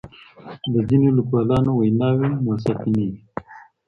د 0.73 0.75
ځینو 0.89 1.09
لیکوالانو 1.17 1.71
ویناوې 1.81 2.29
موثقې 2.45 2.91
نه 2.99 3.03
دي. 3.07 3.11